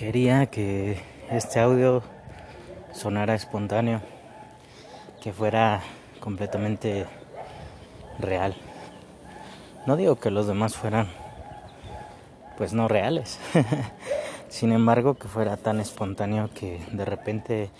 Quería 0.00 0.46
que 0.46 0.98
este 1.30 1.60
audio 1.60 2.02
sonara 2.94 3.34
espontáneo, 3.34 4.00
que 5.22 5.30
fuera 5.30 5.82
completamente 6.20 7.04
real. 8.18 8.56
No 9.84 9.96
digo 9.96 10.16
que 10.16 10.30
los 10.30 10.46
demás 10.46 10.74
fueran 10.74 11.06
pues 12.56 12.72
no 12.72 12.88
reales. 12.88 13.38
Sin 14.48 14.72
embargo, 14.72 15.16
que 15.16 15.28
fuera 15.28 15.58
tan 15.58 15.80
espontáneo 15.80 16.48
que 16.54 16.80
de 16.92 17.04
repente 17.04 17.70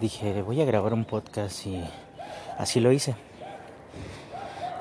dije, 0.00 0.42
voy 0.42 0.60
a 0.60 0.64
grabar 0.64 0.92
un 0.92 1.04
podcast 1.04 1.64
y 1.64 1.80
así 2.58 2.80
lo 2.80 2.90
hice. 2.90 3.14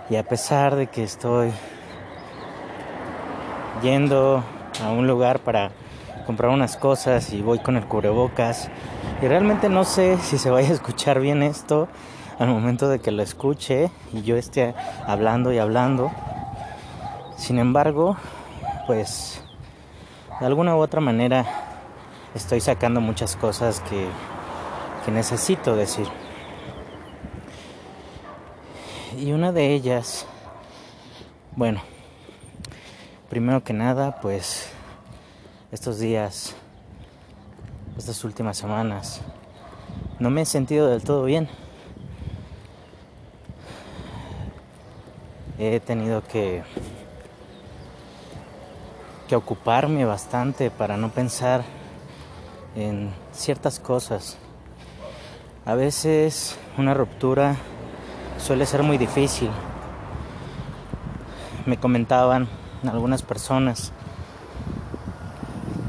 Y 0.09 0.15
a 0.15 0.23
pesar 0.23 0.75
de 0.75 0.87
que 0.87 1.03
estoy 1.03 1.51
yendo 3.83 4.43
a 4.83 4.89
un 4.89 5.05
lugar 5.05 5.41
para 5.41 5.69
comprar 6.27 6.51
unas 6.51 6.75
cosas 6.75 7.31
y 7.31 7.41
voy 7.41 7.59
con 7.59 7.77
el 7.77 7.85
cubrebocas 7.85 8.69
y 9.21 9.27
realmente 9.27 9.69
no 9.69 9.85
sé 9.85 10.17
si 10.17 10.37
se 10.37 10.49
vaya 10.49 10.69
a 10.69 10.73
escuchar 10.73 11.21
bien 11.21 11.41
esto 11.41 11.87
al 12.37 12.49
momento 12.49 12.89
de 12.89 12.99
que 12.99 13.11
lo 13.11 13.23
escuche 13.23 13.89
y 14.13 14.21
yo 14.23 14.35
esté 14.35 14.75
hablando 15.07 15.53
y 15.53 15.57
hablando. 15.57 16.11
Sin 17.37 17.59
embargo, 17.59 18.17
pues 18.85 19.41
de 20.41 20.45
alguna 20.45 20.75
u 20.75 20.79
otra 20.79 20.99
manera 20.99 21.45
estoy 22.35 22.59
sacando 22.59 22.99
muchas 22.99 23.37
cosas 23.37 23.79
que, 23.79 24.07
que 25.05 25.11
necesito 25.11 25.77
decir. 25.77 26.07
Y 29.17 29.31
una 29.31 29.53
de 29.53 29.73
ellas, 29.73 30.27
bueno, 31.55 31.81
primero 33.29 33.63
que 33.63 33.71
nada, 33.71 34.19
pues 34.21 34.76
estos 35.71 35.99
días, 35.99 36.55
estas 37.97 38.23
últimas 38.23 38.57
semanas, 38.57 39.21
no 40.17 40.29
me 40.29 40.43
he 40.43 40.45
sentido 40.45 40.87
del 40.87 41.03
todo 41.03 41.25
bien. 41.25 41.49
He 45.59 45.79
tenido 45.81 46.23
que, 46.23 46.63
que 49.27 49.35
ocuparme 49.35 50.05
bastante 50.05 50.71
para 50.71 50.95
no 50.95 51.09
pensar 51.09 51.63
en 52.75 53.11
ciertas 53.33 53.79
cosas. 53.79 54.37
A 55.65 55.75
veces 55.75 56.57
una 56.77 56.93
ruptura 56.93 57.57
suele 58.37 58.65
ser 58.65 58.83
muy 58.83 58.97
difícil. 58.97 59.49
Me 61.65 61.77
comentaban 61.77 62.47
algunas 62.85 63.21
personas 63.21 63.91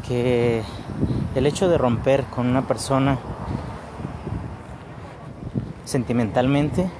que 0.08 0.62
el 1.34 1.46
hecho 1.46 1.68
de 1.68 1.76
romper 1.76 2.24
con 2.24 2.46
una 2.46 2.66
persona 2.66 3.18
sentimentalmente 5.84 6.90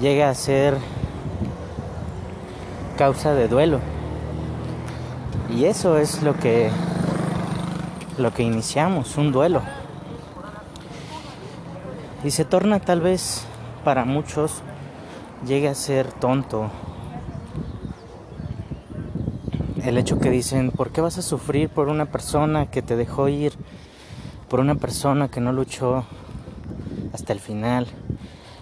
llega 0.00 0.28
a 0.28 0.34
ser 0.34 0.76
causa 2.98 3.34
de 3.34 3.46
duelo. 3.46 3.78
Y 5.48 5.66
eso 5.66 5.96
es 5.96 6.22
lo 6.22 6.34
que 6.34 6.70
lo 8.18 8.34
que 8.34 8.42
iniciamos, 8.42 9.16
un 9.16 9.32
duelo. 9.32 9.62
Y 12.24 12.30
se 12.30 12.44
torna 12.44 12.80
tal 12.80 13.00
vez 13.00 13.46
para 13.84 14.04
muchos 14.04 14.62
llegue 15.46 15.68
a 15.68 15.74
ser 15.74 16.12
tonto 16.12 16.70
el 19.82 19.98
hecho 19.98 20.20
que 20.20 20.30
dicen, 20.30 20.70
¿por 20.70 20.90
qué 20.90 21.00
vas 21.00 21.18
a 21.18 21.22
sufrir 21.22 21.68
por 21.68 21.88
una 21.88 22.06
persona 22.06 22.70
que 22.70 22.82
te 22.82 22.96
dejó 22.96 23.28
ir? 23.28 23.52
Por 24.48 24.60
una 24.60 24.76
persona 24.76 25.28
que 25.28 25.40
no 25.40 25.52
luchó 25.52 26.04
hasta 27.12 27.32
el 27.32 27.40
final, 27.40 27.88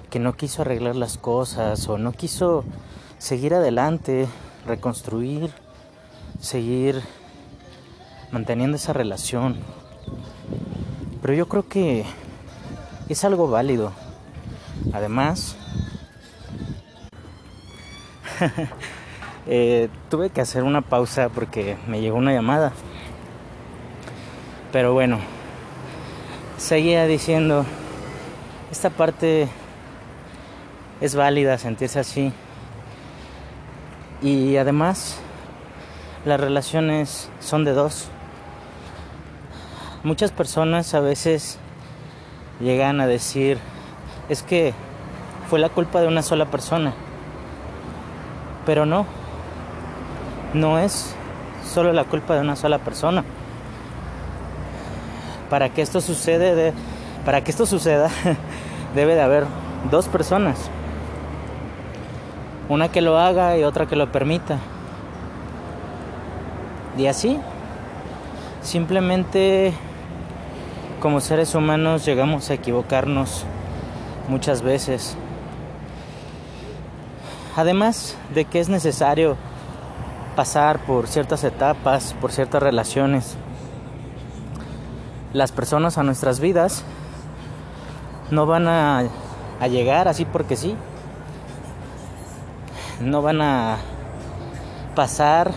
que 0.09 0.19
no 0.19 0.35
quiso 0.35 0.63
arreglar 0.63 0.97
las 0.97 1.19
cosas 1.19 1.87
o 1.89 1.99
no 1.99 2.13
quiso 2.13 2.65
seguir 3.19 3.53
adelante, 3.55 4.29
reconstruir, 4.67 5.51
seguir 6.41 7.03
manteniendo 8.33 8.77
esa 8.77 8.95
relación. 8.95 9.57
Pero 11.21 11.35
yo 11.35 11.49
creo 11.49 11.69
que 11.69 12.07
es 13.11 13.25
algo 13.25 13.49
válido. 13.49 13.93
Además, 14.95 15.57
Eh, 19.53 19.89
tuve 20.09 20.31
que 20.31 20.41
hacer 20.41 20.63
una 20.63 20.81
pausa 20.81 21.29
porque 21.29 21.77
me 21.89 22.01
llegó 22.01 22.17
una 22.17 22.33
llamada. 22.33 22.73
Pero 24.71 24.93
bueno, 24.93 25.19
seguía 26.57 27.05
diciendo, 27.07 27.67
esta 28.71 28.91
parte 28.91 29.49
es 31.01 31.17
válida 31.17 31.59
sentirse 31.59 31.99
así. 31.99 32.33
Y 34.23 34.57
además, 34.57 35.19
las 36.25 36.39
relaciones 36.39 37.29
son 37.41 37.65
de 37.65 37.73
dos. 37.73 38.09
Muchas 40.05 40.31
personas 40.31 40.95
a 40.95 41.01
veces 41.01 41.59
llegan 42.61 43.01
a 43.01 43.09
decir, 43.09 43.59
es 44.29 44.45
que 44.45 44.75
fue 45.49 45.59
la 45.59 45.71
culpa 45.71 46.01
de 46.01 46.07
una 46.07 46.23
sola 46.23 46.47
persona. 46.47 46.95
Pero 48.65 48.87
no, 48.87 49.07
no 50.55 50.79
es 50.79 51.15
solo 51.65 51.93
la 51.93 52.05
culpa 52.05 52.35
de 52.35 52.41
una 52.41 52.57
sola 52.57 52.79
persona. 52.79 53.25
Para 55.49 55.69
que 55.69 55.83
esto 55.83 56.01
sucede, 56.01 56.73
para 57.25 57.43
que 57.43 57.51
esto 57.51 57.67
suceda, 57.67 58.09
debe 58.95 59.15
de 59.15 59.23
haber 59.23 59.45
dos 59.91 60.09
personas. 60.09 60.71
Una 62.69 62.91
que 62.91 63.01
lo 63.01 63.19
haga 63.19 63.57
y 63.59 63.65
otra 63.65 63.87
que 63.87 63.97
lo 63.97 64.13
permita. 64.13 64.59
Y 66.97 67.07
así, 67.07 67.39
simplemente 68.63 69.73
como 71.01 71.21
seres 71.21 71.55
humanos 71.55 72.05
llegamos 72.05 72.51
a 72.51 72.55
equivocarnos 72.55 73.45
muchas 74.29 74.63
veces. 74.63 75.17
Además 77.57 78.17
de 78.35 78.45
que 78.45 78.61
es 78.61 78.69
necesario 78.69 79.37
pasar 80.37 80.81
por 80.81 81.07
ciertas 81.07 81.45
etapas, 81.45 82.15
por 82.21 82.33
ciertas 82.33 82.63
relaciones. 82.63 83.37
Las 85.33 85.53
personas 85.53 85.99
a 85.99 86.03
nuestras 86.03 86.41
vidas 86.41 86.85
no 88.31 88.47
van 88.47 88.69
a, 88.69 89.05
llegar 89.71 90.09
así 90.09 90.25
porque 90.25 90.57
sí. 90.57 90.75
No 93.01 93.23
van 93.23 93.41
a 93.41 93.77
pasar 94.95 95.53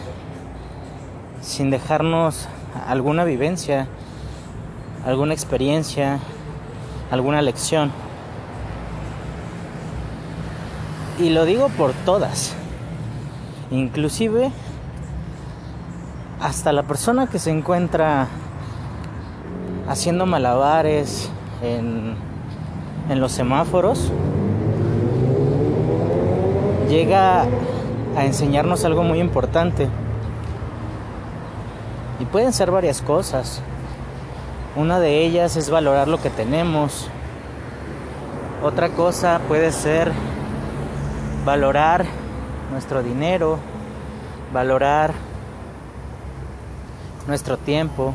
sin 1.41 1.69
dejarnos 1.69 2.47
alguna 2.88 3.23
vivencia, 3.23 3.88
alguna 5.05 5.34
experiencia, 5.34 6.19
alguna 7.11 7.41
lección. 7.41 7.91
Y 11.19 11.29
lo 11.29 11.45
digo 11.45 11.69
por 11.69 11.94
todas. 12.05 12.55
Inclusive 13.72 14.51
hasta 16.43 16.73
la 16.73 16.83
persona 16.83 17.27
que 17.27 17.39
se 17.39 17.51
encuentra 17.51 18.27
haciendo 19.87 20.25
malabares 20.25 21.29
en, 21.61 22.15
en 23.09 23.19
los 23.21 23.31
semáforos 23.31 24.11
llega 26.89 27.45
a 28.17 28.25
enseñarnos 28.25 28.83
algo 28.83 29.03
muy 29.03 29.21
importante. 29.21 29.87
Y 32.19 32.25
pueden 32.25 32.51
ser 32.51 32.72
varias 32.72 33.01
cosas. 33.01 33.61
Una 34.75 34.99
de 34.99 35.25
ellas 35.25 35.55
es 35.55 35.69
valorar 35.69 36.09
lo 36.09 36.22
que 36.22 36.29
tenemos. 36.29 37.07
Otra 38.61 38.89
cosa 38.89 39.39
puede 39.47 39.72
ser 39.72 40.11
valorar 41.46 42.03
nuestro 42.69 43.01
dinero, 43.01 43.59
valorar 44.53 45.13
nuestro 47.28 47.58
tiempo. 47.58 48.14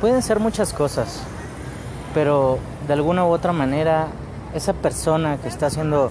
Pueden 0.00 0.22
ser 0.22 0.40
muchas 0.40 0.72
cosas, 0.72 1.22
pero 2.14 2.58
de 2.86 2.92
alguna 2.94 3.24
u 3.24 3.28
otra 3.28 3.52
manera 3.52 4.08
esa 4.54 4.72
persona 4.72 5.36
que 5.36 5.48
está 5.48 5.66
haciendo 5.66 6.10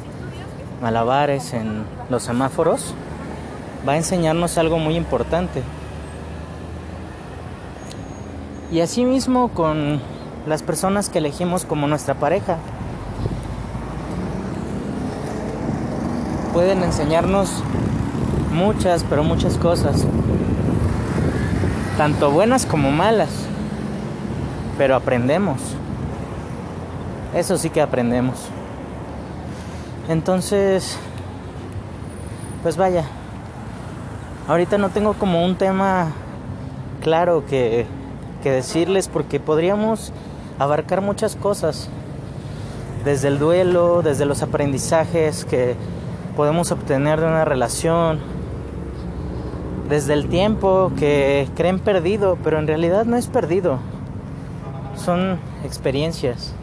malabares 0.81 1.53
en 1.53 1.83
los 2.09 2.23
semáforos 2.23 2.93
va 3.87 3.93
a 3.93 3.97
enseñarnos 3.97 4.57
algo 4.57 4.77
muy 4.77 4.95
importante. 4.95 5.63
Y 8.71 8.81
asimismo 8.81 9.49
con 9.49 9.99
las 10.47 10.63
personas 10.63 11.09
que 11.09 11.19
elegimos 11.19 11.65
como 11.65 11.87
nuestra 11.87 12.15
pareja. 12.15 12.57
Pueden 16.53 16.83
enseñarnos 16.83 17.63
muchas, 18.59 19.05
pero 19.09 19.23
muchas 19.23 19.57
cosas. 19.57 20.05
tanto 21.97 22.29
buenas 22.29 22.65
como 22.65 22.91
malas, 22.91 23.29
pero 24.77 24.95
aprendemos. 24.95 25.59
Eso 27.33 27.57
sí 27.57 27.69
que 27.69 27.81
aprendemos. 27.81 28.35
Entonces, 30.09 30.97
pues 32.61 32.75
vaya, 32.75 33.05
ahorita 34.47 34.77
no 34.77 34.89
tengo 34.89 35.13
como 35.13 35.45
un 35.45 35.55
tema 35.55 36.07
claro 37.01 37.45
que, 37.45 37.85
que 38.43 38.51
decirles 38.51 39.07
porque 39.07 39.39
podríamos 39.39 40.11
abarcar 40.57 40.99
muchas 41.01 41.37
cosas, 41.37 41.89
desde 43.05 43.29
el 43.29 43.39
duelo, 43.39 44.01
desde 44.01 44.25
los 44.25 44.43
aprendizajes 44.43 45.45
que 45.45 45.75
podemos 46.35 46.71
obtener 46.71 47.21
de 47.21 47.27
una 47.27 47.45
relación, 47.45 48.19
desde 49.89 50.13
el 50.13 50.29
tiempo 50.29 50.91
que 50.97 51.49
creen 51.55 51.79
perdido, 51.79 52.37
pero 52.43 52.59
en 52.59 52.67
realidad 52.67 53.05
no 53.05 53.17
es 53.17 53.25
perdido, 53.27 53.79
son 54.95 55.39
experiencias, 55.65 56.53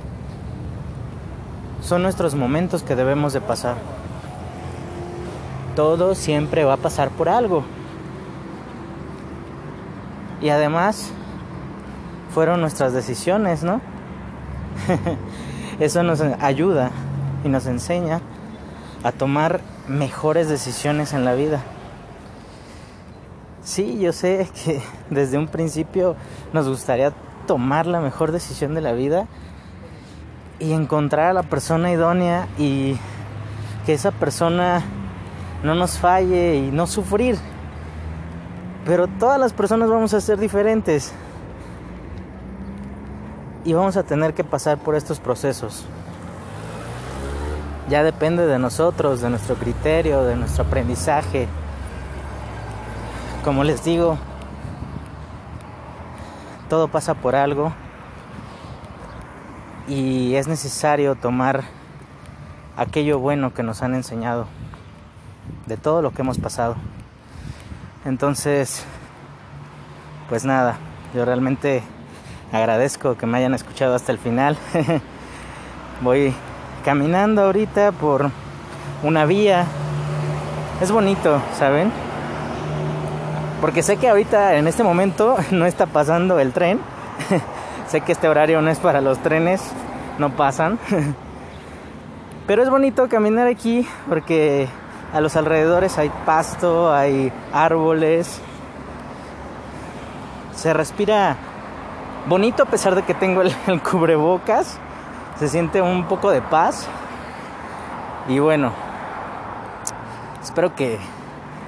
son 1.82 2.02
nuestros 2.02 2.36
momentos 2.36 2.84
que 2.84 2.94
debemos 2.94 3.32
de 3.32 3.40
pasar. 3.40 3.76
Todo 5.74 6.14
siempre 6.14 6.64
va 6.64 6.74
a 6.74 6.78
pasar 6.78 7.10
por 7.10 7.28
algo. 7.28 7.64
Y 10.40 10.48
además, 10.48 11.10
fueron 12.32 12.60
nuestras 12.60 12.92
decisiones, 12.92 13.62
¿no? 13.62 13.80
Eso 15.80 16.02
nos 16.02 16.20
ayuda 16.20 16.90
y 17.44 17.48
nos 17.48 17.66
enseña 17.66 18.20
a 19.02 19.12
tomar 19.12 19.60
mejores 19.88 20.48
decisiones 20.48 21.12
en 21.12 21.24
la 21.24 21.34
vida. 21.34 21.62
Sí, 23.66 23.98
yo 23.98 24.12
sé 24.12 24.48
que 24.64 24.80
desde 25.10 25.36
un 25.36 25.48
principio 25.48 26.14
nos 26.52 26.68
gustaría 26.68 27.12
tomar 27.48 27.86
la 27.86 28.00
mejor 28.00 28.30
decisión 28.30 28.76
de 28.76 28.80
la 28.80 28.92
vida 28.92 29.26
y 30.60 30.72
encontrar 30.72 31.26
a 31.26 31.32
la 31.32 31.42
persona 31.42 31.90
idónea 31.90 32.46
y 32.58 32.96
que 33.84 33.92
esa 33.92 34.12
persona 34.12 34.84
no 35.64 35.74
nos 35.74 35.98
falle 35.98 36.54
y 36.54 36.70
no 36.70 36.86
sufrir. 36.86 37.36
Pero 38.84 39.08
todas 39.08 39.40
las 39.40 39.52
personas 39.52 39.90
vamos 39.90 40.14
a 40.14 40.20
ser 40.20 40.38
diferentes 40.38 41.12
y 43.64 43.72
vamos 43.72 43.96
a 43.96 44.04
tener 44.04 44.32
que 44.32 44.44
pasar 44.44 44.78
por 44.78 44.94
estos 44.94 45.18
procesos. 45.18 45.84
Ya 47.88 48.04
depende 48.04 48.46
de 48.46 48.60
nosotros, 48.60 49.20
de 49.22 49.30
nuestro 49.30 49.56
criterio, 49.56 50.22
de 50.22 50.36
nuestro 50.36 50.62
aprendizaje. 50.62 51.48
Como 53.46 53.62
les 53.62 53.84
digo, 53.84 54.18
todo 56.68 56.88
pasa 56.88 57.14
por 57.14 57.36
algo 57.36 57.72
y 59.86 60.34
es 60.34 60.48
necesario 60.48 61.14
tomar 61.14 61.62
aquello 62.76 63.20
bueno 63.20 63.54
que 63.54 63.62
nos 63.62 63.82
han 63.82 63.94
enseñado 63.94 64.48
de 65.66 65.76
todo 65.76 66.02
lo 66.02 66.10
que 66.10 66.22
hemos 66.22 66.38
pasado. 66.38 66.74
Entonces, 68.04 68.84
pues 70.28 70.44
nada, 70.44 70.78
yo 71.14 71.24
realmente 71.24 71.84
agradezco 72.50 73.16
que 73.16 73.26
me 73.26 73.38
hayan 73.38 73.54
escuchado 73.54 73.94
hasta 73.94 74.10
el 74.10 74.18
final. 74.18 74.58
Voy 76.00 76.34
caminando 76.84 77.44
ahorita 77.44 77.92
por 77.92 78.28
una 79.04 79.24
vía. 79.24 79.66
Es 80.80 80.90
bonito, 80.90 81.40
¿saben? 81.56 82.05
Porque 83.60 83.82
sé 83.82 83.96
que 83.96 84.08
ahorita 84.08 84.56
en 84.56 84.66
este 84.66 84.82
momento 84.82 85.36
no 85.50 85.66
está 85.66 85.86
pasando 85.86 86.38
el 86.38 86.52
tren. 86.52 86.80
sé 87.88 88.00
que 88.02 88.12
este 88.12 88.28
horario 88.28 88.60
no 88.60 88.70
es 88.70 88.78
para 88.78 89.00
los 89.00 89.18
trenes, 89.18 89.62
no 90.18 90.30
pasan. 90.30 90.78
Pero 92.46 92.62
es 92.62 92.70
bonito 92.70 93.08
caminar 93.08 93.48
aquí 93.48 93.88
porque 94.08 94.68
a 95.12 95.20
los 95.20 95.34
alrededores 95.36 95.98
hay 95.98 96.10
pasto, 96.24 96.92
hay 96.92 97.32
árboles. 97.52 98.40
Se 100.54 100.72
respira 100.72 101.36
bonito 102.28 102.62
a 102.62 102.66
pesar 102.66 102.94
de 102.94 103.02
que 103.02 103.14
tengo 103.14 103.42
el, 103.42 103.52
cubrebocas. 103.82 104.78
Se 105.38 105.48
siente 105.48 105.82
un 105.82 106.06
poco 106.06 106.30
de 106.30 106.40
paz. 106.40 106.86
Y 108.28 108.38
bueno, 108.38 108.72
espero 110.42 110.74
que 110.74 110.98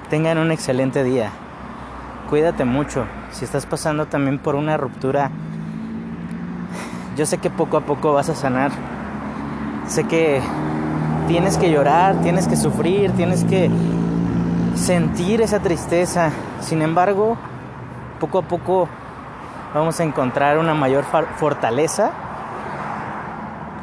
tengan 0.09 0.37
un 0.37 0.51
excelente 0.51 1.03
día. 1.03 1.31
Cuídate 2.29 2.63
mucho. 2.63 3.05
Si 3.31 3.43
estás 3.43 3.65
pasando 3.65 4.05
también 4.05 4.37
por 4.37 4.53
una 4.53 4.77
ruptura, 4.77 5.31
yo 7.17 7.25
sé 7.25 7.39
que 7.39 7.49
poco 7.49 7.77
a 7.77 7.81
poco 7.81 8.13
vas 8.13 8.29
a 8.29 8.35
sanar. 8.35 8.69
Sé 9.87 10.03
que 10.03 10.39
tienes 11.27 11.57
que 11.57 11.71
llorar, 11.71 12.21
tienes 12.21 12.47
que 12.47 12.55
sufrir, 12.55 13.11
tienes 13.13 13.43
que 13.45 13.71
sentir 14.75 15.41
esa 15.41 15.59
tristeza. 15.59 16.29
Sin 16.61 16.83
embargo, 16.83 17.35
poco 18.19 18.37
a 18.37 18.41
poco 18.43 18.87
vamos 19.73 19.99
a 19.99 20.03
encontrar 20.03 20.59
una 20.59 20.75
mayor 20.75 21.05
fortaleza 21.37 22.11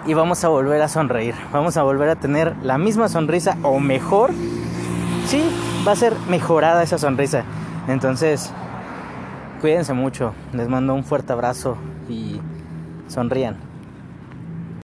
y 0.07 0.15
vamos 0.15 0.45
a 0.45 0.49
volver 0.49 0.81
a 0.83 0.89
sonreír. 0.89 1.35
Vamos 1.53 1.77
a 1.77 1.83
volver 1.83 2.11
a 2.11 2.15
tener 2.15 2.55
la 2.63 2.79
misma 2.79 3.09
sonrisa 3.09 3.57
o 3.65 3.81
mejor. 3.81 4.31
Sí, 5.27 5.43
va 5.85 5.93
a 5.93 5.97
ser 5.97 6.15
mejorada 6.29 6.85
esa 6.85 6.97
sonrisa. 6.97 7.43
Entonces, 7.89 8.53
cuídense 9.61 9.93
mucho. 9.93 10.33
Les 10.53 10.69
mando 10.69 10.95
un 10.95 11.05
fuerte 11.05 11.33
abrazo 11.33 11.77
y 12.09 12.41
sonrían. 13.09 13.66